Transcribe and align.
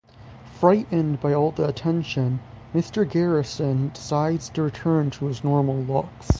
Frightened 0.59 1.21
by 1.21 1.31
all 1.31 1.51
the 1.51 1.67
attention, 1.67 2.39
Mr. 2.73 3.07
Garrison 3.07 3.89
decides 3.93 4.49
to 4.49 4.63
return 4.63 5.11
to 5.11 5.27
his 5.27 5.43
normal 5.43 5.77
looks. 5.77 6.27